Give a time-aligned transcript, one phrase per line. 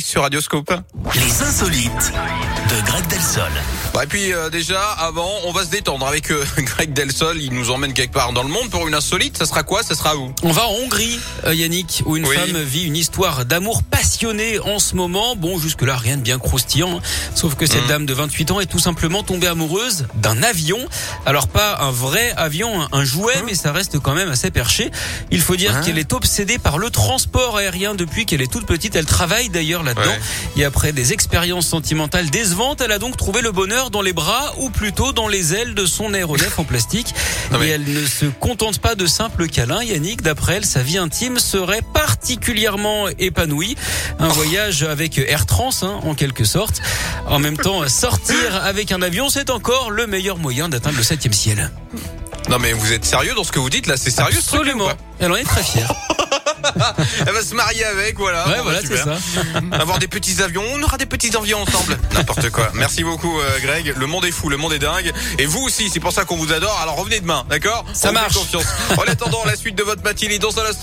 [0.00, 0.72] Sur Radioscope.
[1.14, 2.12] Les insolites
[2.70, 3.50] de Greg Delsol.
[3.94, 7.40] Bah, et puis euh, déjà, avant, on va se détendre avec euh, Greg Delsol.
[7.40, 9.38] Il nous emmène quelque part dans le monde pour une insolite.
[9.38, 9.82] Ça sera quoi?
[9.82, 10.32] Ça sera où?
[10.42, 12.34] On va en Hongrie, euh, Yannick, où une Oui.
[12.36, 15.34] femme vit une histoire d'amour passionné en ce moment.
[15.36, 16.98] Bon, jusque-là, rien de bien croustillant.
[16.98, 17.02] hein.
[17.34, 17.88] Sauf que cette Mhm.
[17.88, 20.78] dame de 28 ans est tout simplement tombée amoureuse d'un avion.
[21.26, 24.90] Alors pas un vrai avion, un- un jouet, mais ça reste quand même assez perché.
[25.30, 25.80] Il faut dire Hein?
[25.84, 28.94] qu'elle est obsédée par le transport aérien depuis qu'elle est toute petite.
[28.96, 30.08] Elle travaille d'ailleurs là-dedans.
[30.10, 30.62] Ouais.
[30.62, 34.54] Et après des expériences sentimentales décevantes, elle a donc trouvé le bonheur dans les bras
[34.58, 37.14] ou plutôt dans les ailes de son aéronef en plastique.
[37.52, 39.82] Mais- Et elle ne se contente pas de simples câlins.
[39.82, 43.76] Yannick, d'après elle, sa vie intime serait particulièrement épanouie.
[44.18, 46.80] Un voyage avec Air Trans, hein, en quelque sorte.
[47.26, 51.34] En même temps, sortir avec un avion, c'est encore le meilleur moyen d'atteindre le septième
[51.34, 51.70] ciel.
[52.48, 53.96] Non mais vous êtes sérieux dans ce que vous dites là?
[53.98, 54.88] C'est sérieux ce truc Absolument.
[55.18, 55.92] Elle en est très fière.
[57.26, 58.46] Elle va se marier avec, voilà.
[58.48, 59.16] Ouais, Bon, voilà, bah, c'est ça.
[59.80, 61.98] Avoir des petits avions, on aura des petits avions ensemble.
[62.14, 62.70] N'importe quoi.
[62.74, 63.94] Merci beaucoup euh, Greg.
[63.96, 65.12] Le monde est fou, le monde est dingue.
[65.38, 66.78] Et vous aussi, c'est pour ça qu'on vous adore.
[66.82, 67.84] Alors revenez demain, d'accord?
[67.92, 68.34] Ça On marche.
[68.34, 68.64] confiance.
[68.96, 70.78] En attendant la suite de votre matinée dans un instant.